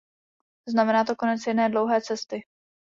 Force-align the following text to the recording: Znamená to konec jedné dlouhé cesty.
Znamená 0.67 1.03
to 1.03 1.15
konec 1.15 1.47
jedné 1.47 1.69
dlouhé 1.69 2.01
cesty. 2.01 2.43